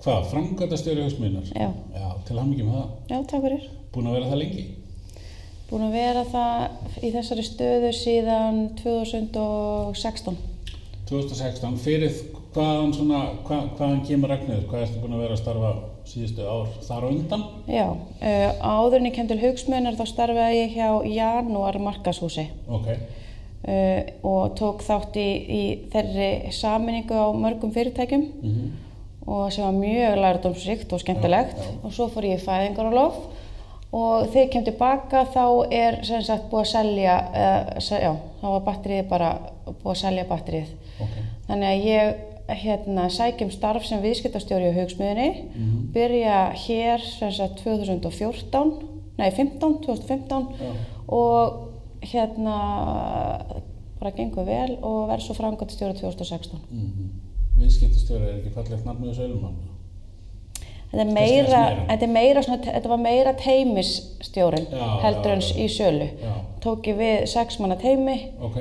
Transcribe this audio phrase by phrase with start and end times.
[0.00, 1.48] Hvað, framkvæmdastjóri hausmiðnar?
[1.52, 1.66] Já.
[1.92, 2.92] Já, til hann ekki með það.
[3.10, 3.66] Já, takk fyrir.
[3.92, 4.62] Búin að vera það lengi?
[5.68, 10.40] Búin að vera það í þessari stöðu síðan 2016.
[11.10, 12.16] 2016, fyrir
[12.54, 14.66] hvaðan svona, hvað, hvaðan kemur Ragnhildur?
[14.72, 15.76] Hvað ertu búin að vera að starfa
[16.08, 17.46] síðustu ár þar á undan?
[17.68, 24.00] Já, uh, áðurinn ég kem til hugsmunar þá starfaði ég hjá Janúar markashúsi Ok, uh,
[24.26, 28.70] og tók þátt í, í þeirri saminningu á mörgum fyrirtækjum mhm,
[29.30, 31.76] og sem var mjög lærdómsrikt og skemmtilegt Já, já.
[31.86, 33.20] og svo fór ég í fæðingarálof
[33.92, 35.44] og þegar ég kem tilbaka þá
[35.74, 39.30] er sem sagt búið að selja, uh, já, þá var batterið bara
[39.66, 40.68] búið að selja batterið.
[41.00, 41.16] ok,
[41.48, 42.26] Þannig að ég
[42.60, 45.92] hérna, sækjum starf sem viðskiptastjóri á hugsmiðinni, Mhm.
[45.94, 48.72] byrja hér sem sagt 2014,
[49.18, 50.70] nei 15, 2015 Já.
[51.08, 51.68] og
[52.02, 52.56] hérna
[54.00, 56.58] bara gengur vel og verð svo framkvæmstjóri 2016.
[56.70, 57.10] mhm.
[57.60, 59.58] Viðskiptastjóri er ekki fallegt nafn með þessu ölumann?
[60.90, 64.64] Þetta er meira, þetta er meira svona, þetta var meira teimisstjórin
[65.04, 65.50] heldur já.
[65.62, 66.08] í sölu.
[66.18, 66.32] Já.
[66.64, 68.56] Tók ég við sex manna teimi Ok,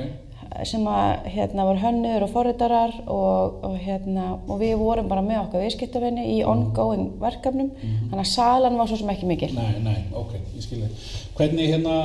[0.70, 5.42] sem að hérna var hönnur og forritarar og, og hérna og við vorum bara með
[5.46, 9.52] okkar viðskiptavinni í ongoing verkefnum þannig að salan var svo sem ekki mikil.
[9.58, 11.10] nei, nei, ok, ég skil þig.
[11.40, 11.98] Hvernig hérna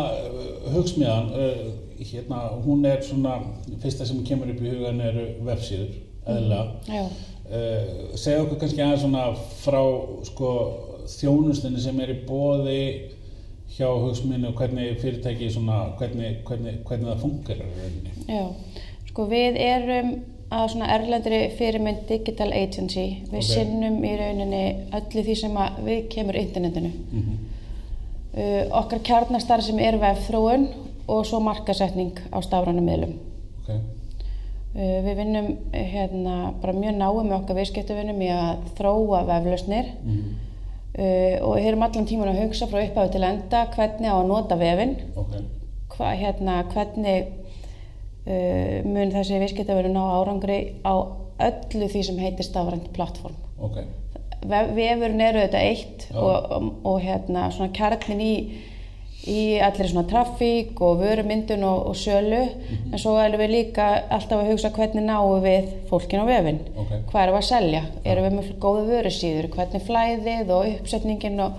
[0.72, 1.62] hugsmiðan, uh,
[2.00, 3.38] hérna, hún er svona,
[3.82, 5.92] fyrsta sem kemur upp í hugan eru vefsíður,
[6.26, 6.60] eðla.
[6.88, 7.04] Já.
[7.44, 9.24] Uh, segja okkur kannski aðeins svona
[9.60, 9.80] frá
[10.24, 10.52] sko,
[11.12, 12.78] þjónustinni sem er í bóði
[13.74, 17.60] hjá hugsminni og hvernig fyrirtæki svona, hvernig, hvernig, hvernig það funkar.
[18.30, 18.44] Já,
[19.10, 20.14] sko við erum
[20.54, 23.06] að svona erlendri fyrirmynd digital agency.
[23.32, 23.48] Við Ok.
[23.48, 26.92] sinnum í rauninni öllu því sem við kemur internetinu.
[27.12, 27.50] Mm
[28.34, 30.64] Uh, okkar kjarnastar sem er vefþróun
[31.06, 33.12] og svo markasetning á stafrænum miðlum.
[33.62, 33.80] Ok, Uh,
[34.74, 39.94] við vinnum eh, hérna, bara mjög náið með okkar viðskiptavinnum í að þróa veflausnir.
[40.02, 40.34] Mm
[40.98, 44.58] uh, og erum allan tíman að hugsa frá upphafi til enda hvernig á að nota
[44.60, 45.34] vefinn, ok,
[45.96, 47.32] hva, hérna, hvernig
[48.28, 50.94] uh, mun þessi viðskiptavinnum ná árangri á
[51.44, 53.38] öllu því sem heitir stafrænt plattform.
[53.58, 53.82] ok,
[54.44, 56.18] Vef, vefurinn eru þetta eitt Já.
[56.20, 58.34] og, og, og hérna, svona kjarnin í,
[59.30, 62.42] í allir svona trafík og vörumyndun og, og sölu.
[62.44, 62.92] Mhm.
[62.92, 66.60] en svo erum við líka alltaf að hugsa hvernig náum við fólkin á vefinn?
[66.76, 66.92] Ok.
[67.10, 69.50] hvað erum við að selja, erum við með góða vörusíður?
[69.56, 71.52] Hvernig flæðið og uppsetningin og,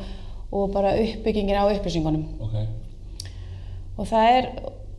[0.51, 2.25] og bara uppbyggingin á upplýsingunum?
[2.41, 2.55] Ok,
[3.97, 4.51] og það er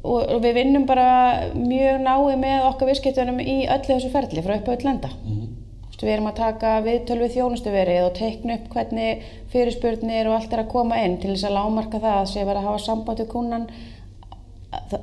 [0.06, 4.68] og, við vinnum bara mjög náið með okkar viðskiptunum í öllu þessu ferli frá upp
[4.70, 5.65] á öll lenda mm veist,
[5.96, 10.62] Við erum að taka viðtöl við þjónustuverið og teikna upp hvernig fyrirspurnir og allt er
[10.64, 13.30] að koma inn til þess að lámarka það að sé verið að hafa samband við
[13.32, 13.68] kunnan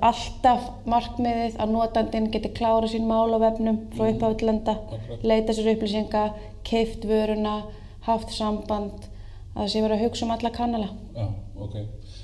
[0.03, 5.23] alltaf markmiðið að notandinn geti klára sín mál á vefnum frá upp á öllenda, Akkurat.
[5.23, 6.23] leita sér upplýsinga,
[6.67, 7.63] keift vöruna,
[8.07, 9.07] haft samband,
[9.55, 10.89] að það sé verið að hugsa um alla kannala.
[11.15, 11.27] já,
[11.57, 11.75] ok.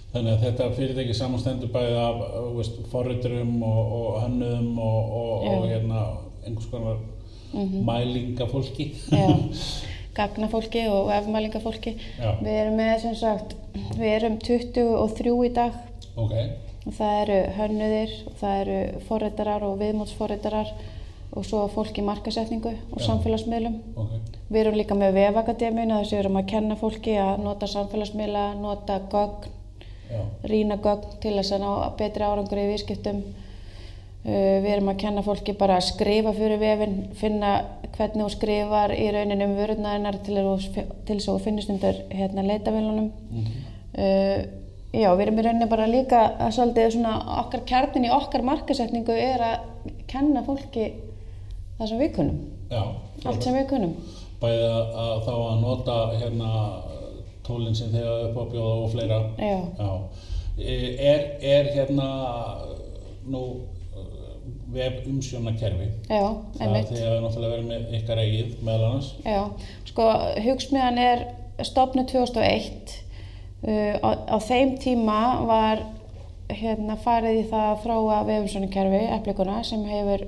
[0.10, 5.68] Þannig að þetta fyrirtæki samanstendur bæði af uh, forriturum og, og hönnuðum og, og, og
[5.70, 6.06] hérna
[6.46, 6.98] einhvers konar
[7.54, 8.90] mælingafólki.
[9.12, 9.28] Já,
[10.20, 11.96] gagnafólki og vefmælingafólki.
[12.20, 12.32] Já.
[12.44, 13.56] Við erum með, sem sagt,
[13.98, 15.78] við erum 23 í dag
[16.20, 16.34] ok,
[16.90, 20.72] og það eru hönnuðir, og það eru forritarar og viðmótsforritarar
[21.30, 23.06] og svo fólk í markasetningu og Já.
[23.12, 23.76] samfélagsmiðlum.
[23.96, 24.16] ok,
[24.50, 28.46] Við erum líka með vefakademíuna þess að við erum að kenna fólki að nota samfélagsmiðla,
[28.58, 29.52] nota gögn,
[30.10, 33.20] já, rýna gögn til þess að ná betri árangur í viðskiptum.
[34.20, 37.52] Uh, við erum að kenna fólki bara að skrifa fyrir vefinn, finna
[37.96, 40.36] hvernig þú skrifar í rauninni um vörurnaðinnar til,
[41.08, 43.12] þess að þú finnist undir hérna, leitavélunum.
[43.32, 43.68] mhm,
[44.00, 44.44] Uh,
[44.94, 49.16] já, við erum í rauninni bara líka að svolítið svona okkar kjarnin í okkar markasetningu
[49.18, 50.86] er að kenna fólki
[51.80, 52.38] það sem við kunnum,
[52.70, 52.84] já.
[53.26, 53.96] allt sem við kunnum.
[54.40, 56.52] Bæði að, að þá að nota hérna
[57.48, 59.20] tólinn sem hafa upp á bjóða og fleira.
[59.42, 59.60] Já.
[59.80, 59.92] Já.
[60.60, 62.08] E- Er, er hérna
[63.28, 63.44] nú
[64.74, 65.88] vef umsjónakerfi?
[66.58, 66.90] Það einmitt.
[66.94, 69.12] þið hafa náttúrulega verið með ykkar eigið meðal annars.
[69.26, 69.42] Já,
[69.92, 70.08] sko,
[70.48, 71.24] hugsmiðan er
[71.68, 72.98] stopnu 2001.
[73.60, 75.20] Uh, á, á þeim tíma
[75.50, 75.82] var
[76.50, 80.24] hérna farið í það að þróa vefumsjónukerfi, eplikuna, sem hefur,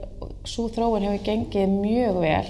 [0.46, 2.50] svo þróun hefur gengið mjög vel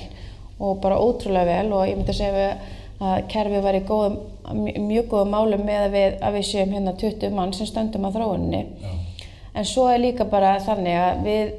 [0.62, 2.65] og bara ótrúlega vel og ég myndi að segja við
[3.01, 4.18] að kerfið var í góðum,
[4.57, 8.06] mj- mjög góðum málum með að við, að við séum hérna 20 mann sem stöndum
[8.09, 8.59] að þróuninni.
[8.83, 8.91] Já.
[9.57, 11.53] En svo er líka bara þannig að við,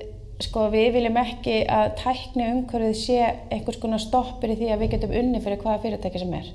[0.47, 3.19] sko, við viljum ekki að tækni umhverfið sé
[3.53, 6.53] einhvers konar stoppir í því að við getum unni fyrir hvaða fyrirtæki sem er.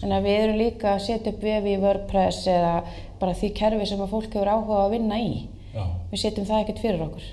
[0.00, 2.74] Þannig að við erum líka að setja upp vefi í WordPress eða
[3.20, 5.34] bara því kerfi sem að fólk hefur áhuga að vinna í.
[5.74, 5.84] Já.
[6.10, 7.28] Við setjum það ekkert fyrir okkur.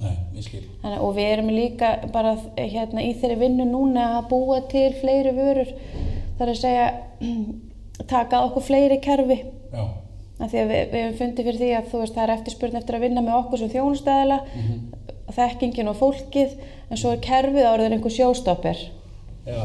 [0.00, 0.62] Nei, ég skil.
[0.82, 5.34] Þannig, og við erum líka bara hérna, í þeirri vinnu núna að búa til fleiri
[5.36, 5.70] vörur
[6.38, 6.88] þar að segja
[8.12, 9.84] taka okkur fleiri kerfi Já,
[10.36, 12.80] af því að við, við hefum fundið fyrir því að þú veist það er eftirspurn
[12.80, 14.38] eftir að vinna með okkur sem þjónustæðila
[15.36, 16.52] þekkingin og fólkið
[16.90, 18.82] en svo er kerfið áriður einhver sjóstoppir
[19.46, 19.64] já,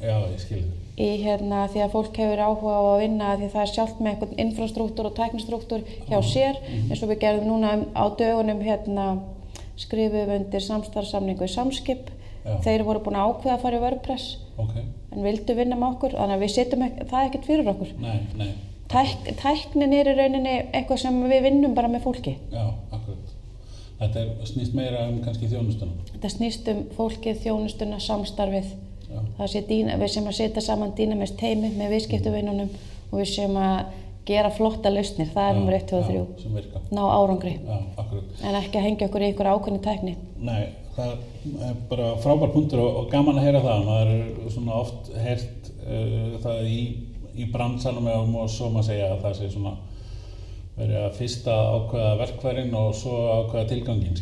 [0.00, 0.62] já, ég skil.
[0.96, 4.14] í hérna því að fólk hefur áhuga á að vinna því það er sjálft með
[4.14, 9.06] einhvern infrastruktúr og tæknistruktúr hjá sér eins og við gerðum núna um- á dögunum hérna
[9.76, 12.10] skrifum undir samstarfsamningu í samskip.
[12.42, 12.56] Já.
[12.64, 14.24] þeir voru búin að ákveða að fara í WordPress.
[14.58, 14.72] Ok,
[15.14, 17.92] en vildu vinna með okkur þannig að við setjum það er ekkert fyrir okkur.
[18.02, 18.48] Nei, nei,
[18.92, 23.30] Tæk, tæknin er í rauninni eitthvað sem við vinnum bara með fólki já, akkurat.
[24.02, 25.96] Þetta er, snýst meira um kannski þjónustunum.
[26.12, 28.72] þetta snýst um fólkið, þjónustuna, samstarfið
[29.12, 32.70] Já, það sé dýna, við sem að setja saman dýnamist teimi með viðskiptuvinnunum
[33.10, 33.98] og við sem að
[34.28, 36.80] gera flotta lausnir, það er nummer 1, 2 og 3 Já, sem virka.
[36.94, 37.80] ná árangri Já,
[38.48, 40.62] en ekki að hengja okkur í einhver ákveðni tækni Nei,
[40.96, 41.14] það
[41.68, 43.84] er bara frábær punktur og, og gaman að heyra það.
[43.88, 46.80] Maður er svona oft heyrt uh, það í,
[47.36, 49.74] í bransanum eða og svo maður segja að það sé svona
[50.76, 54.14] verið að fyrsta ákveða verkværin og svo ákveða tilgangin,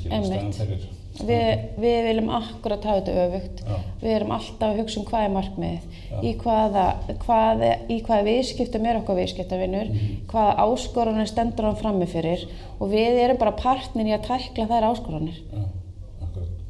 [0.56, 0.88] fyrir.
[1.26, 3.76] við, við viljum akkurat hafa þetta öfugt Já.
[4.02, 6.84] við erum alltaf að hugsa um hvað er markmiðið í hvaða,
[7.24, 10.16] hvað, í hvaða viðskiptum er okkar viðskiptavinnur Mhm.
[10.30, 12.46] hvaða áskorunir stendur hann frammi fyrir
[12.80, 15.62] og við erum bara partnir í að tækla þær áskorunir Já,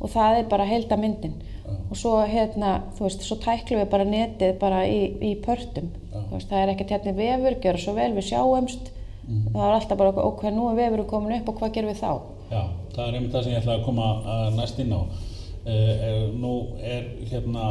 [0.01, 1.35] og það er bara heilda myndin.
[1.91, 5.91] Og svo hérna, þú veist, svo tæklum við bara netið bara í, í pörtum
[6.31, 8.91] veist, það er ekkert hérna vefur, gjör svo vel, við sjáumst
[9.31, 9.53] Mhm.
[9.55, 12.13] það er alltaf bara, ok, nú er vefurinn komin upp og hvað gerum við þá?
[12.51, 12.63] Já,
[12.95, 15.01] það er einmitt það sem ég ætla að koma uh, næst inn á.
[15.61, 17.67] Uh, er, nú er hérna,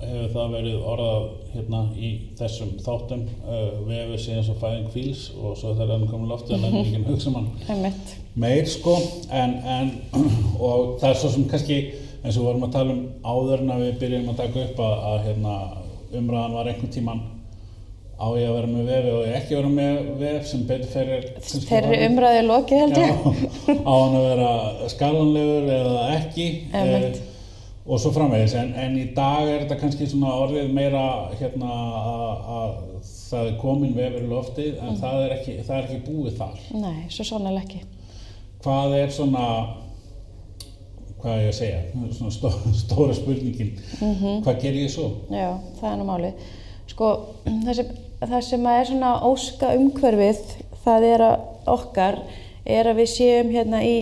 [0.00, 1.24] hefur það verið orðað
[1.54, 6.32] hérna í þessum þáttum, uh, vefur síðan svo fæðing fíls og svo þegar hann komið
[6.34, 7.48] loftið að nefnir ekki hugsa mann
[8.44, 8.94] meir sko,
[9.30, 9.90] en, en
[10.68, 11.80] og það er svo sem kannski
[12.24, 14.96] eins og við vorum að tala um áður en við byrjum að taka upp að,
[15.10, 15.54] að hérna,
[16.20, 17.20] umræðan var einhvern tíman
[18.20, 21.60] á ég að vera með vefi og ég ekki vera með vef sem betur kannski
[21.70, 23.22] Þeirri umræði lokið held ég.
[23.80, 24.50] Á hann að vera
[24.92, 27.06] skalanlegur eða ekki eh,
[27.90, 31.04] og svo framvegis en, en í dag er þetta kannski svona orðið meira
[31.40, 32.76] hérna að- að
[33.30, 34.88] það er komin vefur í loftið Mm.
[34.90, 37.80] en það, er ekki, það er ekki búið þar Nei, svo sannlega ekki.
[38.64, 39.46] hvað er svona
[41.22, 41.80] hvað er ég að segja
[42.16, 42.50] svona stó,
[42.84, 44.42] stóra spurningin Mhm.
[44.44, 45.50] hvað ger ég svo Já,
[45.80, 46.32] það er nú málið.
[46.90, 47.10] Sko,
[47.46, 47.86] það sem,
[48.20, 50.40] það sem er svona óska umhverfið,
[50.84, 52.18] það er að okkar,
[52.66, 53.94] er að við séum hérna í,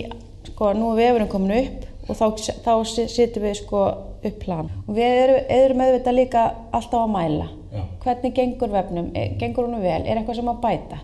[0.49, 2.25] sko, nú er vefurinn komin upp og þá,
[2.65, 3.83] þá setjum við sko
[4.25, 4.69] upp plan.
[4.87, 6.41] Og við erum, erum auðvitað líka
[6.73, 7.47] alltaf að mæla.
[7.71, 7.83] Já.
[8.03, 9.11] Hvernig gengur vefnum?
[9.15, 10.01] E- Gengur hún vel?
[10.09, 10.97] Er eitthvað sem að bæta?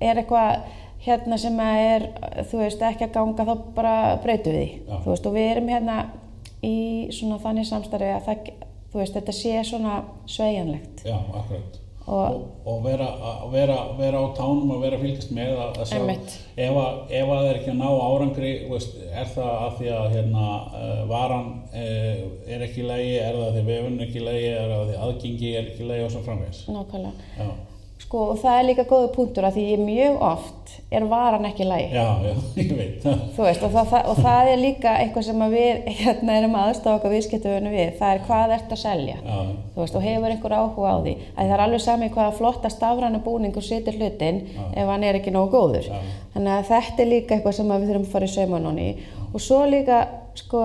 [0.00, 0.60] Er eitthvað
[1.04, 2.06] hérna sem að er,
[2.50, 4.98] þú veist, ekki að ganga, þá bara breytum við því.
[5.04, 5.96] Þú veist, og við erum hérna
[6.64, 6.74] í
[7.12, 8.52] svona þannig samstarfi að það,
[8.92, 11.04] þú veist, þetta sé svona sveigjanlegt.
[11.04, 13.06] já, akkurat Og- og, og vera,
[13.50, 17.30] vera, vera á tánum og vera að fylgjast með að, að sjá ef að, ef
[17.32, 20.42] að það er ekki að ná árangri veist, er það að því að hérna,
[20.82, 22.18] uh, varan uh,
[22.52, 24.82] er ekki í lagi er það að því vefun er ekki í lagi er það
[24.82, 27.30] að því aðgengi er ekki í lagi og svo framvegis Nákvæmlega.
[27.40, 27.48] já,
[28.02, 31.64] Sko, og það er líka góðu punktur að því ég mjög oft er varan ekki
[31.66, 31.86] lægi.
[31.94, 35.44] já, já, ég veit það Þú veist, og það, og það er líka eitthvað sem
[35.54, 37.92] við hérna erum aðstofa okkar viðskiptuðunum við.
[38.00, 39.16] Það er hvað ert að selja.
[39.24, 39.38] já,
[39.74, 41.14] Þú veist, og hefur einhver áhuga á því.
[41.34, 44.42] Að það er alveg sami hvaða flotta stafræna búning og situr hlutin
[44.74, 45.88] ef hann er ekki nógu góður.
[45.88, 46.02] Já.
[46.34, 48.88] Þannig að þetta er líka eitthvað sem við þurfum að fara í sauman í.
[49.32, 50.00] Og svo líka,
[50.38, 50.64] sko,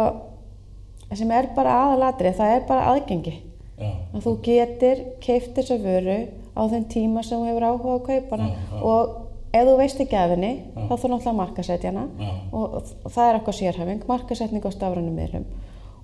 [1.14, 3.36] sem er bara aðalatri, það er bara aðgengi.
[3.80, 6.18] já, að þú getur keift þessa vöru
[6.60, 8.50] á þeim tíma sem þú hefur áhuga á að kaupa hana.
[8.50, 8.84] Já, já.
[8.84, 10.84] og ef þú veist ekki af henni Já.
[10.90, 12.06] þá þú náttúrulega markasetja hana.
[12.20, 12.30] Já.
[12.52, 15.48] og, það er eitthvað sérhæfing, markasetning á stafrænum miðlum.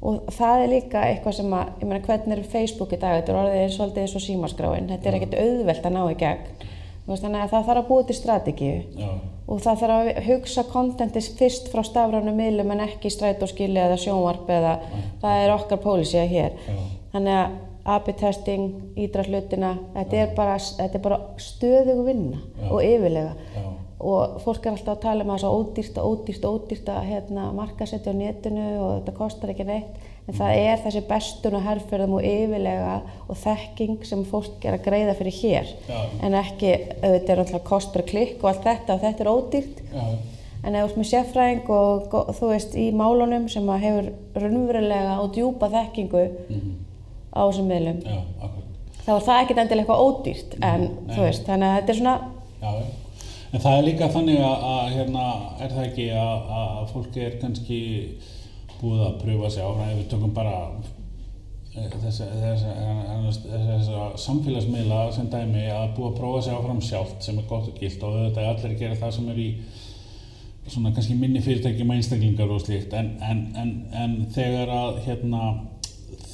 [0.06, 3.32] Og það er líka eitthvað sem að, ég meina hvernig er Facebook í dag, þetta
[3.34, 6.66] er orðið og eins og símaskráin, þetta er ekkert auðvelt að ná í gegn.
[7.06, 8.78] Þannig að það þarf að búa til strategíu.
[8.98, 9.10] Já,
[9.46, 14.50] og það þarf að hugsa kontentis fyrst frá stafrænum miðlum en ekki strætóskili eða sjónvarp
[14.50, 14.72] eða
[15.22, 16.58] það er okkar pólisía hér.
[16.66, 16.80] Já,
[17.14, 22.70] Þannig að AB-testing, ídra hlutina, þetta er bara, þetta er bara stöðug vinna Já.
[22.72, 23.34] og yfirlega.
[23.56, 23.66] já,
[24.06, 27.06] Og fólk er alltaf að tala um að það er svo ódýrt, ódýrt, ódýrt að
[27.10, 29.96] hérna, markasetja á netinu og þetta kostar ekki neitt.
[30.28, 32.96] En það er þessi bestun og herrferðum og yfirlega
[33.30, 35.72] og þekking sem fólk er að greiða fyrir hér.
[35.88, 36.00] Já.
[36.28, 39.84] En ekki, auðvitað er alltaf kost per klikk og allt þetta og þetta er ódýrt.
[40.66, 45.20] En ef þú ert með sérfræðing og gó- þú veist í málunum sem hefur raunverulega
[45.22, 46.28] og djúpa þekkingu
[47.36, 48.20] á þessum miðlum, já,
[49.04, 51.12] þá er það ekkert endilega eitthvað ódýrt en Nei.
[51.12, 52.16] þú veist, þannig að þetta er svona,
[52.66, 52.72] Já.
[53.54, 55.26] En það er líka þannig að, að hérna,
[55.64, 57.80] er það ekki að, að fólk er kannski
[58.82, 60.58] búið að pröfa sig ára ef við tökum bara
[61.76, 62.22] þess
[63.92, 67.80] að samfélagsmiðla sem dæmi að búið að prófa sig áfram sjálft sem er gott og
[67.80, 69.50] gilt og auðvitað allir að gera það sem er í
[70.66, 73.74] svona kannski minni fyrirtækjum einstaklingar og slíkt en, en, en,
[74.04, 75.42] en þegar að hérna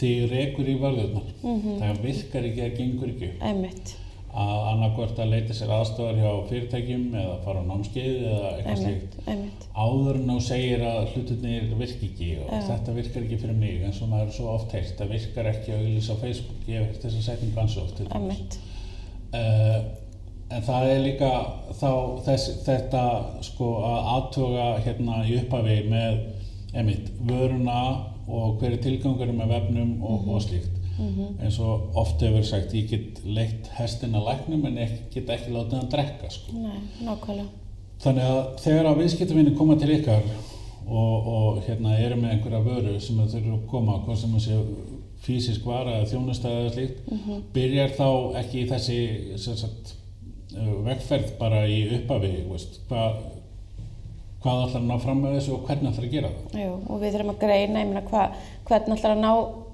[0.02, 1.82] þig rekur í varðurnar mm -hmm.
[1.82, 3.94] það virkar ekki að gengur ekki einmitt,
[4.32, 9.16] að annarkvort að leita sér aðstofar hjá fyrirtækjum eða fara á námskeið eða eitthvað einmitt,
[9.16, 9.66] slíkt einmitt.
[9.76, 12.62] áður en þú segir að hlutunir virk ekki og Já.
[12.70, 15.74] þetta virkar ekki fyrir mig eins og maður er svo oft heilt það virkar ekki
[15.74, 18.00] að auðlýsa á Facebook ég hef þess að setja gansu oft
[19.32, 19.82] uh,
[20.52, 21.32] en það er líka
[21.80, 21.92] þá
[22.26, 23.04] þess, þetta
[23.46, 26.20] sko að aðtuga hérna í upphafi með
[26.82, 30.78] emitt, vöruna og hver er tilgangur með vefnum og, og slíkt.
[31.42, 35.54] Eins og oft hefur sagt ég get leitt hestin að læknum en ég get ekki
[35.56, 36.54] látið hann drekka sko.
[36.62, 36.80] Nei,
[38.04, 40.26] þannig að þegar að viðskiptavinni koma til ykkar
[40.88, 44.60] og, og hérna eru með einhverja vöru sem þau þurfum að koma hvort sem sé
[45.22, 47.12] fysisk vara eða þjónustæði eða slíkt
[47.54, 48.08] byrjar þá
[48.42, 48.98] ekki þessi
[49.42, 49.94] sem sagt,
[50.88, 53.22] vegferð bara í upphafi veist, hvað
[54.42, 56.54] hvað ætlar að ná fram með þessu og hvernig ætlar að gera það?
[56.58, 58.24] Jú, og við þurfum að greina, ég meina, hva,
[58.66, 59.34] hvernig ætlar að ná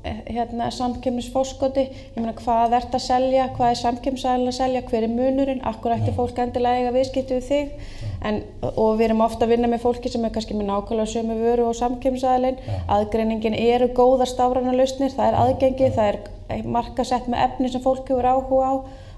[0.10, 5.08] eh, hérna, samkjöfnisfórskoti, ég meina, hvað ert að selja, hvað er samkjöfnisæðin að selja, hver
[5.08, 6.16] er munurinn, akkur ætti Já.
[6.18, 7.94] fólk endilega eiga viðskipti við þig,
[8.28, 8.42] en,
[8.74, 11.70] og við erum ofta að vinna með fólki sem er kannski með nákvæmlega sömu vöru
[11.70, 12.82] og samkjöfnisæðin, Já.
[12.98, 16.12] aðgreiningin eru góðar stafræna lausnir, það er aðgengi, það
[16.58, 18.76] er markasett með efni sem fólk hefur áhuga á,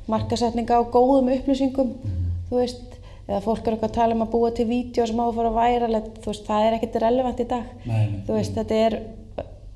[0.10, 1.96] markasetninga á góðum upplýsingum,
[2.50, 2.89] þú veist,
[3.30, 5.52] eða fólk er eitthvað að tala um að búa til vídeo sem á að fara
[5.54, 7.74] væral, þú veist, það er ekkert relevant í dag.
[7.86, 8.98] Nei, nei, Þú veist, þetta er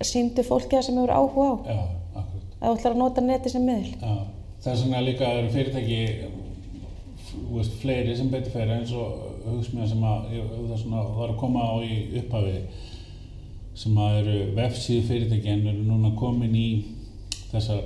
[0.03, 1.55] síndu fólki það sem hefur áhuga á.
[1.69, 1.81] Já,
[2.21, 3.93] akkurat Það ætlar að nota neti sem miðl.
[4.01, 4.15] Já,
[4.65, 6.01] þess vegna líka eru fyrirtæki
[7.33, 11.33] þú veist, fleiri sem betur fyrir eins og hugsmíða sem að það er svona, var
[11.33, 12.55] að koma á í upphafi
[13.77, 16.67] sem að eru vefsíðu fyrirtæki en eru núna komin í
[17.51, 17.83] þessar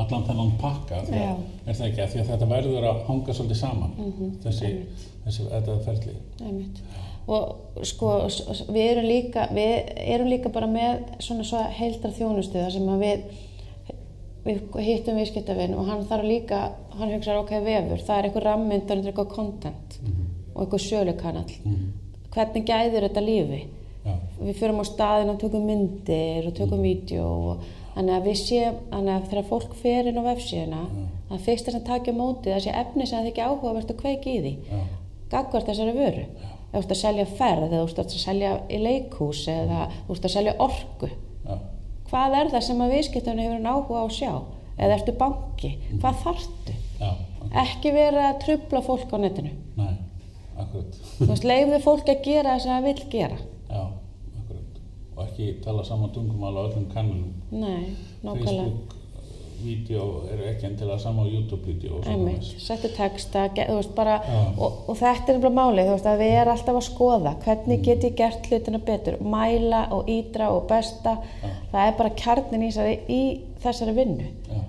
[0.00, 1.30] allan þennan pakka því Já.
[1.34, 4.72] að, er það ekki að því að þetta verður að hanga svolítið saman þessi,
[5.26, 6.82] þessi, þetta ferli Einmitt.
[7.30, 8.14] Og sko,
[8.72, 13.04] við erum líka, við erum líka bara með svona svo heildar þjónustu þar sem að
[13.04, 13.26] við,
[14.48, 16.60] við hittum viðskiptavinn og hann þarf líka,
[16.96, 20.00] hann hugsaður ok, vefur, það er eitthvað rammynd og eitthvað content
[20.54, 21.58] og eitthvað sölukanall.
[21.60, 21.84] Mhm.
[22.34, 23.60] Hvernig gæður þetta lífi?
[24.00, 27.64] Já, við förum á staðin og tökum myndir og tökum vídeo og
[28.00, 30.84] þannig að við séum, þannig að þegar fólk fer inn á vefsíðuna,
[31.30, 34.32] að þess að taka á móti það sé efni sem það þykja áhugavert að kveiki
[34.32, 34.78] í því, já,
[35.34, 36.24] gagvart þessari vöru.
[36.70, 40.16] Ef þú ert að selja ferð, eða þú ert að selja í leikhús eða þú
[40.16, 41.54] ert að selja orku já,
[42.10, 44.32] hvað er það sem að viðskiptunni hefur hann áhuga á að sjá?
[44.80, 46.76] Eða ertu banki, hvað þarftu?
[47.00, 47.10] Já,
[47.64, 49.50] ekki vera að trubla fólk á netinu.
[49.76, 49.88] Næ,
[50.62, 51.00] akkurat.
[51.18, 53.40] Þú veist, leiðum fólk að gera það sem það vil gera
[55.20, 57.92] og ekki tala saman tungumál á öllum kannunum nei,
[58.24, 58.98] nákvæmlega Facebook
[59.64, 62.64] vídeo eru ekki endilega sama á YouTube-vídeó og svona þess.
[62.64, 64.16] settu texta, þú veist bara,
[64.56, 67.84] og, og þetta er nefnilega málið, þú veist að við erum alltaf að skoða hvernig
[67.86, 71.52] get ég gert hlutina betur, mæla og ídra og besta, Já.
[71.72, 73.22] það er bara kjarnin í þessari, í
[73.64, 74.28] þessari vinnu.
[74.48, 74.60] Já,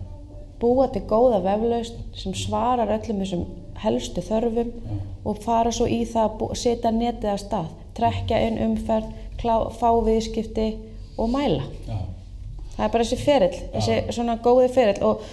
[0.62, 3.48] Búa til góða veflaust sem svarar öllum þessum
[3.81, 5.00] helstu þörfum Já.
[5.25, 9.10] og fara svo í það að setja netið að stað, trekja inn umferð,
[9.41, 10.67] klá, fá viðskipti
[11.17, 11.63] og mæla.
[11.88, 11.98] já,
[12.77, 15.25] Það er bara þessi ferill, þessi svona góði ferill og,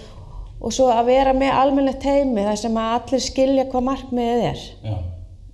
[0.61, 4.65] og svo að vera með almennilegt teimi þar sem að allir skilja hvað markmiðið er.
[4.83, 4.97] já,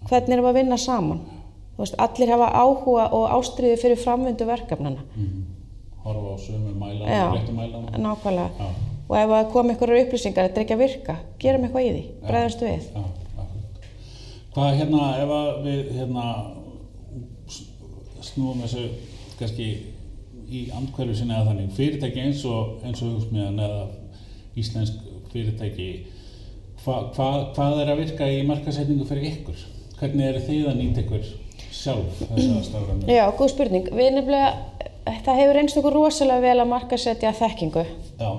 [0.09, 1.21] Hvernig erum að vinna saman?
[1.77, 5.01] Veist, allir hafa áhuga og ástriði fyrir framvindu verkefnana.
[5.15, 5.45] mm.
[6.05, 7.23] horfa á sömu mælan Já.
[7.33, 8.49] réttu mælan Nákvæmlega.
[8.59, 8.67] Já,
[9.09, 12.03] Og ef það kom einhverjar upplýsingar, þetta er ekki að virka, gerum eitthvað í því,
[12.25, 12.85] bregðast við.
[14.55, 15.33] Hvað hérna, ef
[15.65, 16.23] við hérna
[18.29, 18.85] snúum þessu
[19.39, 19.67] kannski
[20.45, 23.85] í andkvælu sinni eða þannig fyrirtæki eins og, eins og hugsmíðan eða
[24.61, 24.99] íslensk
[25.33, 25.87] fyrirtæki
[26.85, 29.63] hva, hva, hvað er að virka í markasetningu fyrir ykkur?
[29.99, 31.29] Hvernig eru þið að nýta ykkur
[31.73, 33.07] sjálf þessa stafrænu?
[33.09, 33.87] Já, góð spurning.
[33.95, 34.83] Við nefnilega,
[35.25, 37.85] það hefur einst okkur rosalega vel að markasetja þekkingu.
[38.19, 38.29] Já,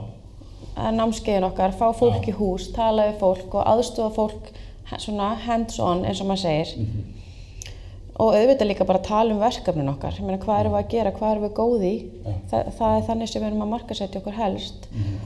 [0.76, 2.30] að námskeiðin okkar, fá fólk Já.
[2.30, 4.50] í hús, tala við fólk og aðstofa fólk
[5.02, 7.15] svona hands-on eins og maður segir Mhm.
[8.18, 11.32] Og auðvitað líka bara tala um verkefnin okkar meina hvað erum við að gera, hvað
[11.34, 11.94] erum við góð í
[12.26, 12.34] Já.
[12.50, 15.16] Þa, það er þannig sem við erum að markasetja okkur helst Mhm.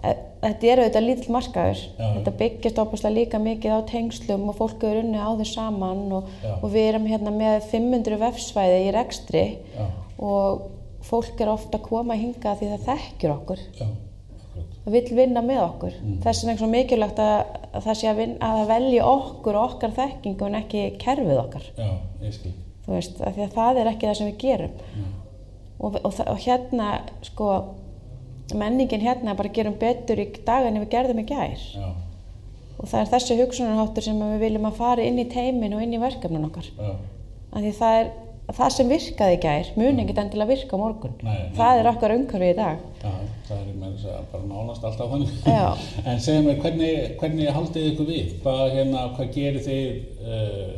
[0.00, 2.06] E- þetta er auðvitað lítill markaður Já.
[2.16, 6.24] þetta byggjast opaslega líka mikið á tengslum og fólk eru unni á þau saman og,
[6.42, 6.54] Já.
[6.62, 9.44] og við erum hérna með 500 vefsvæði í rekstri
[10.18, 10.62] og
[11.04, 13.60] fólk er ofta að koma hinga því það þekkjur okkur
[14.84, 15.96] það vill vinna með okkur.
[16.24, 17.38] Þess vegna er svo mikilvægt að,
[17.76, 21.40] að það sé að, vinna, að það velji okkur og okkar þekkingu en ekki kerfið
[21.44, 21.66] okkar.
[21.76, 21.90] Já,
[22.24, 22.52] ég skil.
[22.86, 24.78] Þú veist, af því að það er ekki það sem við gerum.
[25.80, 26.88] Og, og, þa- og hérna
[27.24, 27.50] sko
[28.60, 31.60] menningin hérna bara gerum betur í dag en við gerðum í gær.
[31.76, 31.90] Já,
[32.80, 35.94] og það er þessi hugsunarháttur sem við viljum að fara inn í teimin og inn
[35.94, 36.68] í verkefnun okkar.
[37.52, 38.10] Af því það er
[38.56, 41.16] það sem virkaði í gær mun ekkert endilega virka á morgun.
[41.26, 42.84] Nei, það er okkar umhverfi í dag.
[43.00, 43.14] Já,
[43.48, 45.16] það er með þess að bara nánast alltaf
[45.46, 45.66] Já.
[46.10, 48.36] en segja mér, hvernig, hvernig haldið ykkur við?
[48.44, 49.90] Hvað, hérna, hvað gerir þið
[50.26, 50.70] uh,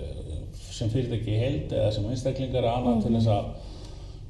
[0.72, 3.52] sem fyrirtæki í heild eða sem einstaklingar eða annað til þess að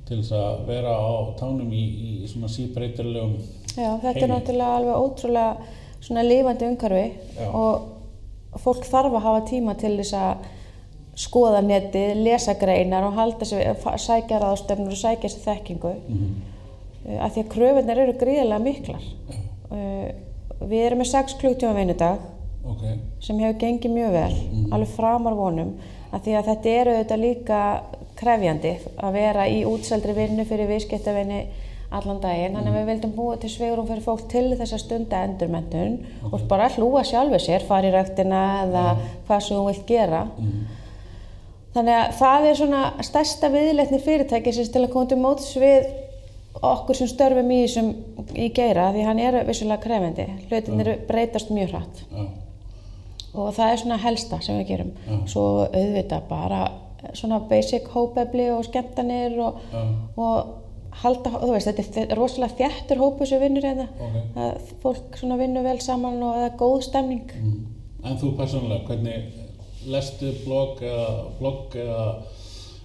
[0.09, 3.37] til þess að vera á tánum í, í svona síbreytilegum
[3.73, 4.25] Já, þetta Heimi.
[4.25, 7.05] er náttúrulega alveg ótrúlega svona lifandi umhverfi
[7.39, 7.47] Já.
[7.49, 10.51] og fólk þarf að hafa tíma til þess að
[11.19, 13.45] skoða netið, lesa greinar og halda
[13.83, 15.95] fa- sækja ráðstöfnur og sækja sér þekkingu.
[16.09, 16.33] Mm
[17.07, 19.09] uh, af því að kröfunar eru gríðarlega miklar.
[19.73, 20.12] Uh,
[20.69, 22.21] við erum með 6 klukktíma vinnudag
[22.69, 22.85] ok,
[23.25, 24.37] sem hefur gengið mjög vel,
[24.71, 25.73] alveg framar vonum
[26.14, 27.59] af því að þetta eru auðvitað líka
[28.21, 31.40] krefjandi að vera í útseldri vinnu fyrir viðskiptavinni
[31.92, 35.25] allan daginn, þannig að við vildum búa til sveigurum fyrir fólk til þess að stunda
[35.26, 35.99] endurmentun
[36.31, 38.85] og bara hlúa sjálfu sér, fara í ræktina eða
[39.26, 40.23] hvað sem þú vilt gera.
[41.73, 45.88] Þannig að það er svona stærsta viðleitni fyrirtækisins til að koma til móts við
[46.61, 47.91] okkur sem störfum í þessum
[48.37, 50.26] í geira því hann er vissulega krefendi.
[50.50, 52.02] Hlutinir breytast mjög hratt.
[52.12, 52.26] Já,
[53.33, 54.91] og það er svona helsta sem við gerum.
[55.07, 55.21] Já.
[55.33, 56.62] svo auðvitað bara
[57.17, 59.62] svona basic hópefli og skemmtanir og,
[60.21, 60.52] og
[61.02, 63.88] halda, þú veist, þetta er rosalega þjættur hópu sem vinnur hérna.
[63.97, 64.19] Ok.
[64.37, 67.38] Að fólk svona vinnur vel saman og það er góð stemning.
[67.41, 67.62] Mm.
[68.02, 69.42] en þú persónulega, hvernig
[69.91, 71.09] lestu blogg eða
[71.39, 72.05] blogg eða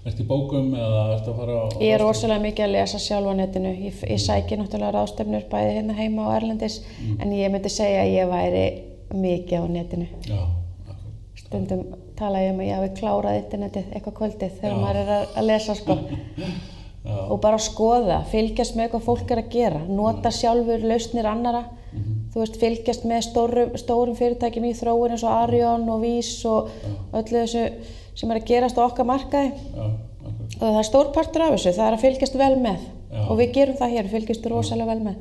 [0.07, 3.27] ertu í bókum eða ertu að fara á ég er rosalega mikið að lesa sjálf
[3.27, 3.73] á netinu.
[3.87, 6.79] Ég, ég sæki náttúrulega ráðstefnur bæði hérna heima og erlendis
[7.19, 8.65] en ég myndi segja að ég væri
[9.13, 10.07] mikið á netinu.
[10.27, 10.41] Já,
[11.43, 11.85] stundum
[12.17, 14.79] tala ég um að ég hafi klárað internetið eitthvað kvöldið þegar Já.
[14.81, 15.97] maður er að, að lesa sko.
[17.07, 21.61] Og bara skoða, fylgjast með hvað fólk er að gera, nota sjálfur lausnir annara,
[22.37, 26.69] þú veist, fylgjast með stórum, stórum fyrirtækjum í þróun eins og Arjón og Vís og
[27.17, 27.63] öllu þessu
[28.17, 31.55] sem er að gerast á okkar markaði já, akkurat og það er stór partur af
[31.55, 33.23] þessu, það er að fylgjast vel með Já.
[33.23, 35.17] og við gerum það hér, fylgjast rosalega vel með.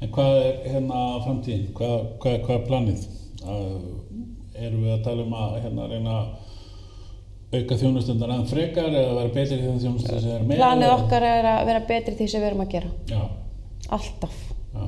[0.00, 1.66] En hvað er hérna framtíðin?
[1.76, 3.02] Hvað, hvað, hvað er planið?
[4.60, 6.16] Erum við að tala um að hérna reyna
[7.50, 10.60] auka þjónustundar aðeins frekar eða vera betri í þjónustundar sem er með?
[10.60, 13.22] Planið okkar er að vera betri því sem við erum að gera, Já,
[13.96, 14.36] alltaf
[14.74, 14.84] já,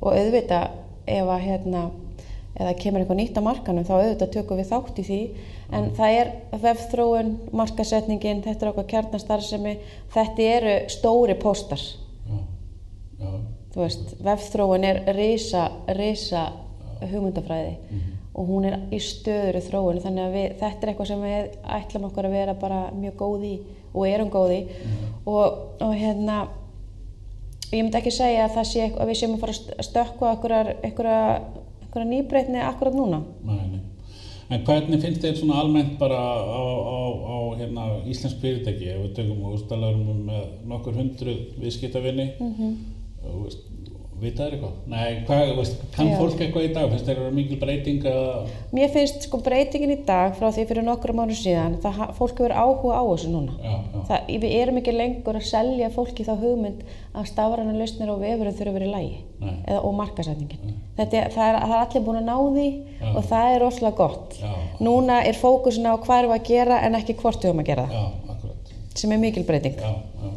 [0.00, 0.76] og auðvitað
[1.06, 1.84] ef að hérna
[2.56, 5.20] eða kemur eitthvað nýtt á markanum þá auðvitað tökum við þátt í því.
[5.76, 9.74] En það er vefþróun, markasetningin þetta er okkar kjarnastarfsemi
[10.14, 11.82] þetta eru stóri póstar.
[12.26, 12.38] Já,
[13.20, 13.32] já,
[13.74, 16.48] þú veist, vefþróun er risa, risa
[17.02, 18.04] hugmyndafræði
[18.36, 22.06] og hún er í stöðuru þróun þannig að við, þetta er eitthvað sem við ætlum
[22.10, 23.54] okkur að vera bara mjög góð í
[23.96, 24.60] og erum góð í.
[25.24, 26.42] Og, og hérna
[27.72, 29.86] ég myndi ekki segja að það sé eitthvað, að við séum að fara að st-
[29.88, 31.20] stökkva einhverjar, einhverja,
[31.82, 33.84] einhverja nýbreytni akkurat núna nei, nei.
[34.46, 39.16] En hvernig finnst þér svona almennt bara á, á, á hérna, íslensk fyrirtæki ef við
[39.16, 42.52] tökum og stalarum um með nokkur hundruð viðskiptavinni mm.
[42.54, 42.76] -hmm.
[44.16, 44.76] Veist, vita þér eitthvað?
[44.92, 46.16] Nei, hvað, veist, kann Já.
[46.20, 46.88] fólk eitthvað í dag?
[46.92, 50.86] Finnst þér að mikil breyting að Mér finnst sko breytingin í dag frá því fyrir
[50.86, 53.56] nokkrum árum síðan það, fólk hefur áhuga á þessu núna.
[53.60, 56.82] Já, já, það, við erum ekki lengur að selja fólki þá hugmynd
[57.16, 61.46] að stafræna lausnir og vefurum þurfa að vera í lægi eða, og markasetningin Þetta það,
[61.46, 62.68] er, það er allir búin að ná því
[63.12, 64.36] og það er rosalega gott.
[64.80, 67.68] Núna er fókusin á hvað erum við að gera en ekki hvort við höfum að
[67.68, 68.14] gera það.
[68.96, 69.76] Sem er mikil breyting.
[69.76, 70.30] Já, já,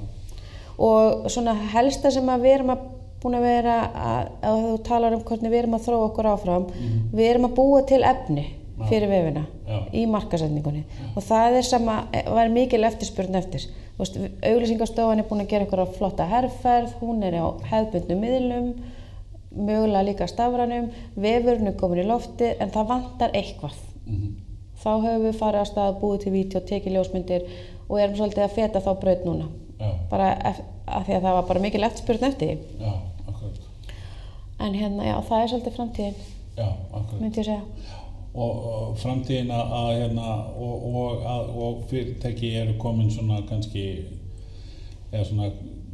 [0.79, 2.83] og svona helsta sem að við erum að
[3.19, 6.67] búin að vera að, að þú talar um hvernig við erum að þróa okkur áfram.
[7.11, 8.45] Við erum að búa til efni
[8.87, 9.79] fyrir vefina Já.
[9.91, 11.97] í markasetningunni og það er sama,
[12.31, 13.65] var mikil eftirspurn eftir.
[13.99, 18.69] Auglýsingastofan er búin að gera eitthvað flotta herrferð hún er á hefðbundnum miðlum
[19.51, 20.87] mögulega líka stafranum
[21.19, 23.75] vefurinn er komin í lofti en það vantar eitthvað.
[24.05, 24.29] Mhm,
[24.79, 27.47] þá höfum við farið að stað búið til vídeo, tekið ljósmyndir
[27.89, 29.49] og erum svolítið að feta þá braut núna.
[29.79, 30.31] Já, bara
[30.89, 32.91] af því að það var bara mikil eftirspurn eftir já,
[34.59, 36.21] en hérna, já, það er svolítið framtíðin
[36.59, 37.19] Já, akkurat.
[37.21, 37.95] myndi ég segja.
[38.29, 43.85] Og, og framtíðin að að, hérna og, og, að, og fyrirtæki eru komin svona kannski
[45.09, 45.49] eða svona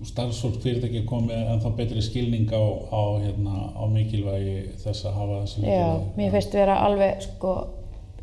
[0.06, 5.17] starfsfólk fyrirtæki er komið en þá betri skilning á, á, hérna, á mikilvægi þess að
[5.21, 7.56] hafa þessi já, mér finnst vera alveg sko,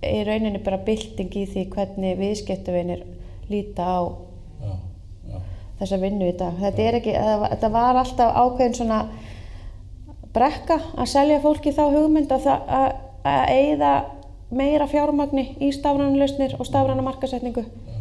[0.04, 3.06] í rauninni bara bylting í því hvernig viðskiptavinir
[3.50, 4.00] líta á
[4.60, 4.74] já,
[5.32, 5.40] já,
[5.80, 6.60] þessa vinnu í dag.
[6.60, 7.16] Þetta er ekki,
[7.64, 9.00] það var alltaf ákveðin svona
[10.34, 12.88] brekka að selja fólki þá hugmynd að, að,
[13.28, 13.94] að eigða
[14.52, 17.98] meira fjármagni í stafræna lausnir og stafræna markasetningu já,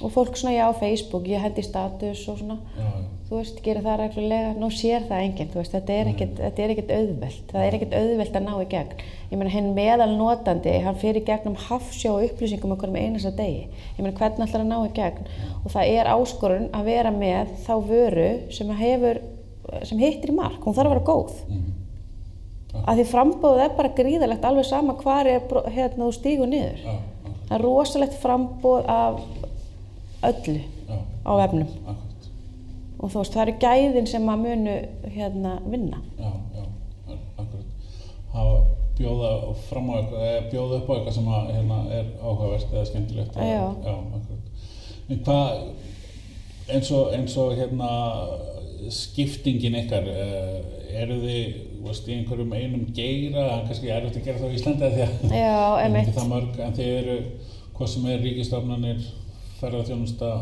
[0.00, 3.60] og fólk svona já á Facebook, ég hendi status og svona já, já, þú veist,
[3.64, 7.64] gerir það reglulega, nú sér það enginn, þú veist, þetta er ekkert, er auðvelt, það
[7.64, 9.04] er ekkert auðvelt að ná í gegn.
[9.30, 13.64] Ég meina, hinn meðal notandi, hann fyrir gegnum hafsjá og upplýsingum okkur með einasta degi.
[13.96, 15.30] Ég meina, hvernig ætlar að ná í gegn?
[15.64, 19.22] Og það er áskorun að vera með þá vöru sem hefur,
[19.88, 21.32] sem hittir í mark, hún þarf að vera góð.
[21.48, 21.72] mhm,
[22.84, 26.80] Að því frambóðið er bara gríðalegt alveg sama hvar er hérna þú stígur niður.
[27.48, 29.20] Það er rosalegt frambóð af
[30.24, 30.56] öllu
[30.88, 31.68] já, á vefnum.
[31.86, 32.28] akkurat,
[32.98, 34.74] og þú veist, það eru gæðin sem að munu
[35.14, 36.00] hérna vinna.
[36.18, 36.64] já, já,
[37.38, 37.70] akkurat.
[38.32, 38.56] Hafa
[38.98, 39.30] bjóða
[39.68, 43.36] fram á eitthvað, eða bjóða upp á eitthvað sem að, hérna, er áhugavert eða skemmtilegt.
[43.36, 43.64] Já.
[43.84, 44.50] Já, akkurat.
[45.10, 45.62] En hvað,
[46.74, 47.90] eins og, eins og hérna,
[48.92, 54.26] skiptingin ykkar, eh, eru þið, veist, í einhverjum einum geira, það er kannski erfitt að
[54.28, 54.56] gera það á að
[55.40, 57.16] Já, mörg, en þið eru,
[57.78, 59.08] hvað sem er ríkistofnanir,
[59.60, 60.34] ferðarþjónusta,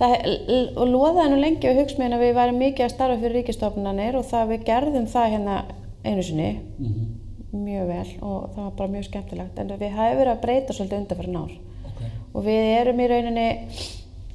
[0.00, 4.30] og loðaði nú lengi á hugsmiðin að við væri mikið að starfa fyrir ríkistofnanir og
[4.30, 5.58] það við gerðum það hérna
[6.04, 6.52] einu sinni.
[6.80, 7.10] Mm
[7.50, 11.00] mjög vel og það var bara mjög skemmtilegt en við hafum verið að breyta svolítið
[11.00, 11.54] undanfæri nár
[11.88, 12.02] ok,
[12.34, 13.46] og við erum í rauninni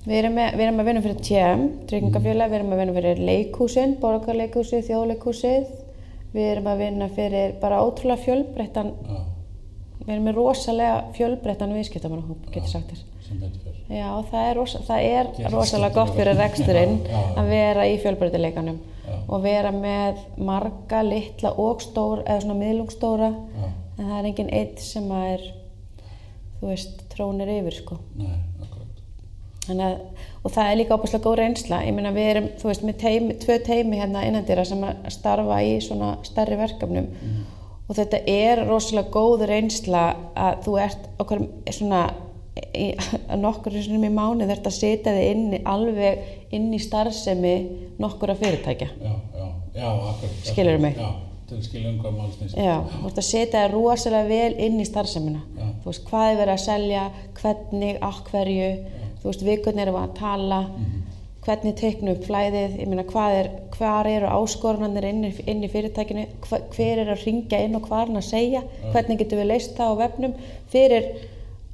[0.05, 3.21] við erum, með, við erum að vinna fyrir TM, tryggingafélag, við erum að vinna fyrir
[3.29, 5.69] leikhúsin, borgarleikhúsið, þjóðleikhúsið.
[6.35, 9.19] Við erum að vinna fyrir bara ótrúlega fjölbreyttan já,
[10.01, 13.05] við erum með rosalega fjölbreyttan viðskiptamannahóp, getur sagt þér.
[13.25, 13.79] sem betur fyrir.
[13.95, 17.23] Já, það er, rosa, það er rosalega gott fyrir reksturinn já, já.
[17.39, 18.81] að vera í fjölbreytileikanum
[19.25, 24.81] og vera með marga, litla og stór, eða svona miðlungstóra en það er engin eitt
[24.83, 25.45] sem að er
[26.59, 27.99] þú veist, trónir yfir sko.
[28.19, 28.35] Nei,
[29.73, 29.97] að,
[30.43, 33.37] og það er líka óbúslega góð reynsla ég meina við erum, þú veist, með teimi,
[33.41, 37.09] tvö teimi hérna innandýra sem að starfa í svona stærri verkefnum
[37.85, 42.05] og þetta er rosalega góð reynsla að þú ert okkur svona
[42.55, 42.87] í,
[43.29, 47.55] að nokkur í mánuð ert að setja þig inn alveg inn í starfsemi
[48.01, 50.41] nokkura fyrirtækja Já, já, já, akkurat.
[50.49, 50.99] Skilurðu mig?
[50.99, 51.09] Já,
[51.49, 52.57] til að skilja um hvað mál snýst.
[52.57, 55.67] Já, þú ert að setja þig rosalega vel inn í starfsemina Já.
[55.83, 57.07] þú veist, hvað er verið að selja
[57.41, 58.69] hvernig, á hverju
[59.25, 60.61] þú veist, hvernig erum að tala.
[61.45, 62.71] Hvernig teiknum upp flæðið?
[62.81, 66.23] Ég meina, hvað er, hvar eru áskorunarnir inn, inn í fyrirtækinu?
[66.47, 68.61] Hva, hver er að ringja inn og hvað er hann að segja?
[68.95, 70.33] Hvernig getum við leist það á vefnum?
[70.73, 71.05] Fyrir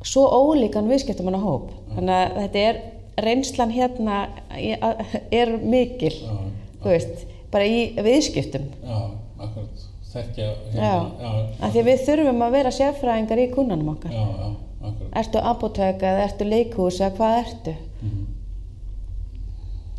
[0.03, 2.81] svo ólíkan viðskiptumanna hóp þannig að þetta er
[3.23, 4.17] reynslan hérna
[4.49, 6.35] að- er mikil Já,
[6.83, 8.65] þú veist, bara í viðskiptum.
[8.83, 8.99] já,
[9.39, 9.87] akkurat.
[10.11, 11.31] Þekkja Já, hérna, já,
[11.63, 14.11] af því að við þurfum að vera sérfræðingar í kunnanum okkar.
[14.11, 14.49] já, já,
[14.89, 15.15] akkurat.
[15.21, 17.73] Ertu apotek eða ertu leikhús eða hvað ertu?
[18.01, 18.29] Mhm.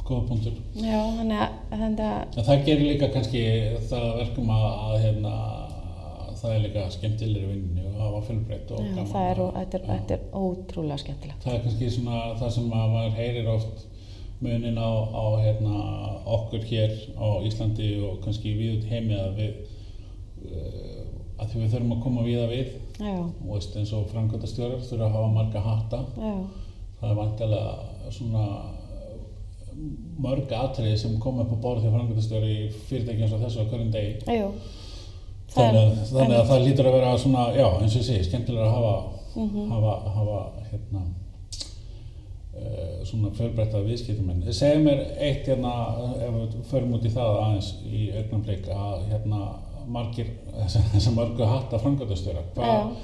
[0.03, 0.55] Góða punktur.
[0.75, 3.43] Já, þannig að, að, En það gerir líka kannski
[3.91, 5.35] það að verkum að, að hérna,
[6.41, 9.11] það er líka skemmtilegri vinninni og hafa fjölbreytt og já, gaman.
[9.13, 11.45] það er, þetta, er, þetta er ótrúlega skemmtilegt.
[11.47, 13.85] Það er kannski svona það sem að maður heyrir oft
[14.43, 15.83] munin á, á hérna,
[16.35, 19.53] okkur hér á Íslandi og kannski við út heimi að við
[20.51, 21.03] uh,
[21.39, 22.73] að því við þurfum að koma við að við
[23.11, 26.05] og veist eins og framkvæmdastjórar þurfa að hafa marga hatta.
[26.17, 26.35] Já,
[27.01, 28.45] það er vantilega svona
[30.23, 33.71] mörg atriði sem koma upp á borð þegar framkvæmdastjóri í fyrirtæki eins og þessu á
[33.71, 34.13] hverjum degi.
[35.53, 38.95] Þannig, þannig að það lítur að vera svona, já, eins og segi, skemmtilega að hafa,
[39.37, 39.67] Mhm.
[39.73, 40.39] hafa, hafa
[40.71, 41.03] hérna,
[42.57, 44.43] uh, svona fjölbreytta viðskiptumenn.
[44.53, 45.73] Segðu mér eitt hérna,
[46.21, 49.43] ef við förum út í það aðeins í augnablik að hérna
[49.89, 50.31] margir,
[50.69, 52.63] þessar mörgu hatta framkvæmdastjóra, Já.
[52.63, 52.95] hvað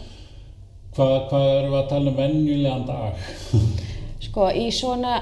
[0.98, 3.28] hva, hva erum við að tala um venjulegan dag?
[4.28, 5.20] Sko, í svona,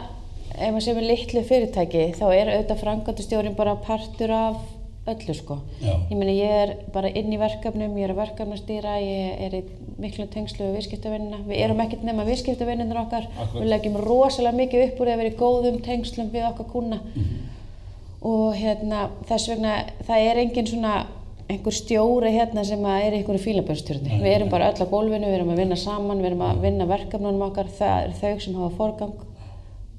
[0.55, 4.63] ef maður sem er litlu fyrirtæki, þá er auðvitað framkvæmdastjórin bara partur af
[5.07, 5.59] öllu, sko.
[5.79, 5.93] Já.
[6.11, 9.61] Ég meina, ég er bara inn í verkefnum, ég er að verkefnastýra, ég er í
[10.03, 11.43] miklu tengslu við viðskiptavinnina.
[11.47, 13.29] Við erum ekkert nema viðskiptavinninir okkar.
[13.37, 13.61] Akkurat.
[13.61, 16.99] Við leggjum rosalega mikið upp úr að vera í góðum tengslum við okkar kuna.
[18.27, 19.77] Og hérna, þess vegna,
[20.09, 20.97] það er engin svona
[21.47, 24.19] einhver stjóri hérna sem er einhverju fílabjörnstjórni.
[24.23, 26.89] Við erum bara öll á gólfinu, við erum að vinna saman, við erum að vinna
[26.91, 29.25] verkefnunum okkar, það er þau sem hafa forgang.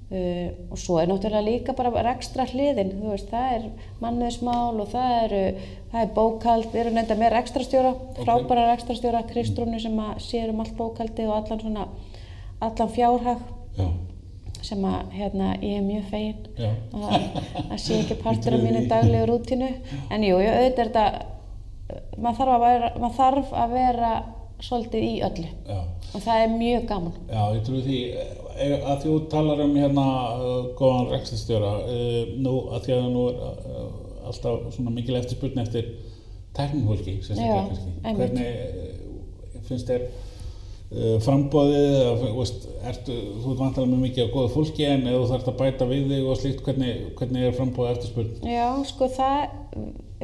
[0.07, 3.65] Uh, og svo er náttúrulega líka bara rekstra hliðin, þú veist, það er
[3.99, 5.41] manniðsmál og það, eru,
[5.91, 10.63] það er bókald, við erum nefnda með rekstrastjóra, frábæra rekstrastjóra, Kristrúnu sem að sér um
[10.63, 11.87] allt bókaldi og allan svona,
[12.63, 13.43] allan fjárhag
[13.75, 13.89] Já,
[14.63, 16.37] sem að hérna, ég er mjög fegin
[16.97, 19.73] að sé ekki partur af mínu daglegu rútínu.
[20.07, 21.36] En jú, jú, auðvitað er þetta
[22.17, 24.11] maður þarf að vera, þarf að vera
[24.57, 25.79] svolítið í öllu já.
[26.17, 30.05] og það er mjög gaman Já, ég trúi því eh, að þú talar um hérna
[30.33, 33.41] uh, góðan rekstastjóra uh, nú að því að nú er
[34.27, 35.91] alltaf svona mikil eftirspurn eftir
[36.57, 38.15] teknifólki, sérstaklega.
[38.17, 40.07] Hvernig eh, finnst þér
[40.87, 45.17] frambóðið, eða, þú veist, ertu, þú ert vantilega með mikið á góðu fólki en ef
[45.17, 48.29] þú þarft að bæta við þig og slíkt, hvernig, hvernig er frambóðið eftirspurn?
[48.47, 49.41] Já, sko það,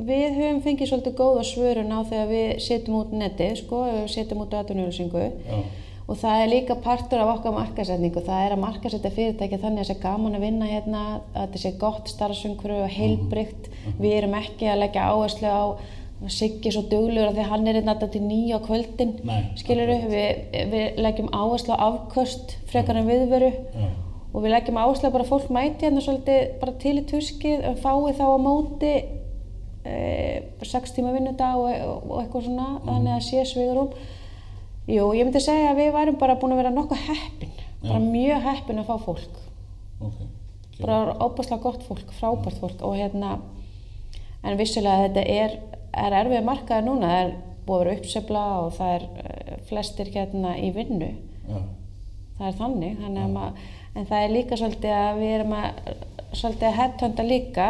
[0.08, 4.46] við höfum fengið svolítið góða svörun á þegar við setjum út netið, sko, við setjum
[4.46, 5.58] út atvinnulýsingu Já,
[6.04, 9.88] og það er líka partur af okkar markasetningu, það er að markasetja fyrirtæki þannig að
[9.88, 14.36] það sé gaman að vinna hérna, að þetta sé gott starfsumhverfi og heilbrygt, við erum
[14.40, 15.64] ekki að leggja áherslu á
[16.32, 20.46] Siggi er svo duglegur að því hann er hérna til nýja kvöldin, Nei, skilur við,
[20.72, 23.52] við leggjum áherslu á afköst frekar en viðveru.
[23.74, 23.90] Já,
[24.34, 27.68] og við leggjum áherslu á bara að fólk mæti hérna svolítið bara til í tuskið
[27.70, 28.94] og fái þá á móti
[29.86, 29.98] e,
[30.66, 33.94] sex tíma vinnudag og, og, og eitthvað svona þannig að sé svigurum
[34.84, 38.48] Jú, ég myndi segja að við værum bara búin að vera nokkuð heppin bara mjög
[38.48, 39.38] heppin að fá fólk.
[40.04, 40.20] Ok.
[40.82, 43.38] bara óbærslega gott fólk, frábært fólk og hérna
[44.44, 45.54] en vissulega þetta er,
[45.94, 50.12] er erfið markaði núna það er búið að vera uppsefla og það er eh, flestir
[50.14, 51.12] hérna í vinnu.
[51.48, 51.60] Já,
[52.40, 55.70] það er þannig, þannig að maður, en það er líka svolítið að við erum að
[56.34, 57.66] svolítið að headhunta líka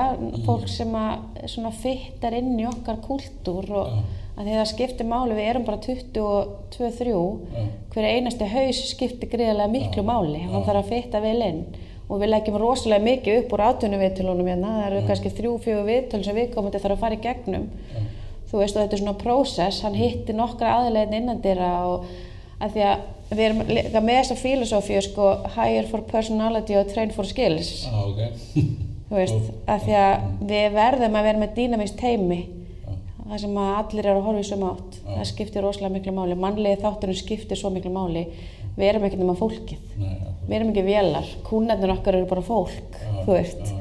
[0.45, 4.03] fólk sem að svona fittar inn í okkar kúltúr og Já.
[4.37, 7.15] að því það skiptir máli, við erum bara 22-3
[7.57, 7.65] Já.
[7.93, 11.65] hver einasti haus skiptir greiðlega miklu máli hann þarf að fitta vel inn.
[12.11, 16.35] Og við leggjum rosalega mikið upp úr áttunum hérna, það eru kannski þrjú-fjögur viðtöl sem
[16.35, 17.69] við komum þarf að fara í gegnum.
[17.91, 18.01] Já,
[18.53, 22.03] þú veist og þetta er svona prósess, hann hittir nokkra aðlegin innandira og
[22.61, 27.13] að því að við erum líka með þessa filosófíu sko hire for personality og train
[27.15, 27.71] for skills.
[27.87, 28.19] Já, ok.
[29.07, 32.91] þú veist, að því að við verðum að vera með dýnamist teimi Já,
[33.23, 34.99] það sem að allir eru að horfa í sömu átt.
[34.99, 35.09] Já.
[35.15, 38.27] það skiptir rosalega miklu máli, mannlegi þátturinn skiptir svo miklu máli,
[38.77, 39.89] við erum ekki nema fólkið.
[39.97, 43.73] Nei, já, við erum ekki vélar, kúnarnir okkar eru bara fólk Já, þú veist,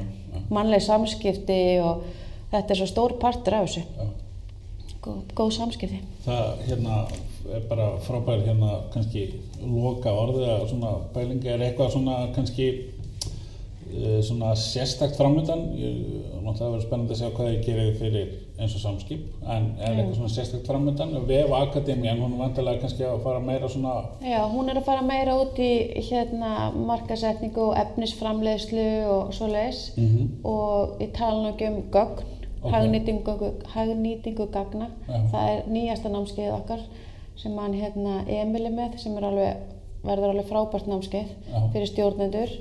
[0.49, 2.05] mannlegi samskipti og
[2.53, 4.11] þetta er svo stór partur af þessu.
[5.03, 6.01] Góð, góð samskipti.
[6.25, 6.97] Það hérna
[7.53, 9.27] er bara frábær hérna kannski
[9.61, 15.65] loka orðið að svona bælingi er eitthvað svona kannski uh, svona sérstakt framöndan
[16.43, 20.15] náttúrulega verður spennandi að sjá hvað þið gerir fyrir eins og samskip en er eitthvað
[20.17, 24.39] svona sérstakt framöndan vef akademi en hún er vantilega kannski að fara meira svona Já,
[24.51, 25.71] hún er að fara meira út í
[26.09, 29.83] hérna markasetningu og efnisframleiðslu og svoleiðis.
[29.97, 30.29] Mhm.
[30.43, 32.23] og ég tala nú ekki um gögn,
[32.63, 32.71] Ok.
[32.73, 34.89] hagnýtingu, hagnýtingu gagna.
[35.07, 35.17] Já.
[35.31, 36.83] Það er nýjasta námskeið okkar
[37.35, 39.63] sem hann hérna Emil er með sem er alveg,
[40.03, 41.59] verður alveg frábært námskeið Já.
[41.73, 42.55] fyrir stjórnendur.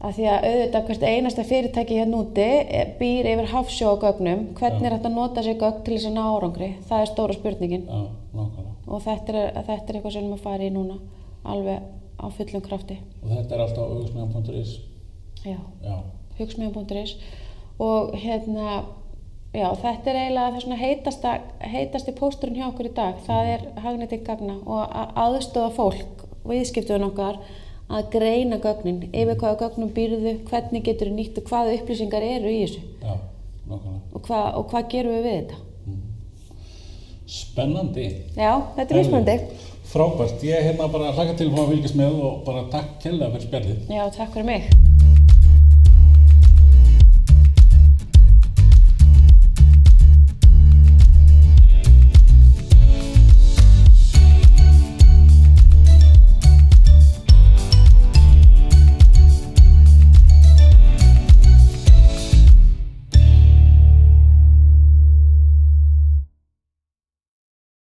[0.00, 4.46] Af því að auðvitað hvert einasta fyrirtæki hérna úti eh, býr yfir hafsjó á gögnum.
[4.56, 6.70] Hvernig er þetta að nota sér gögn til þess að ná árangri?
[6.88, 7.84] Það er stóra spurningin
[8.90, 10.96] og þetta er, þetta er eitthvað sem við erum að fara í núna
[11.50, 11.82] alveg
[12.20, 14.72] á fullum krafti og þetta er alltaf auðvitsmegan.is
[15.46, 15.94] já, já,
[16.40, 17.14] hugsmíðan.is
[17.80, 18.80] og hérna
[19.54, 21.32] já, þetta er eiginlega það svona heitasta
[21.72, 23.22] heitasti pósturinn hjá okkur í dag.
[23.26, 27.40] Það er hagnætting gagna og að aðstofa fólk, viðskiptuðun okkar
[27.90, 32.52] að greina gögnin yfir hvaða gögnum býrðu, hvernig getur þú nýtt og hvaða upplýsingar eru
[32.52, 32.84] í þessu?
[33.02, 33.16] Já,
[33.66, 33.98] nákvæmlega.
[34.14, 35.66] Og, hva, og hvað gerum við við þetta?
[37.30, 38.06] Spennandi.
[38.34, 39.36] Já, þetta er mismöndi
[39.90, 42.94] Frábært, ég er hérna bara hlaka til að fá að fylgjast með og bara takk
[43.02, 43.80] kella fyrir spjallið.
[43.90, 45.09] Já, takk fyrir mig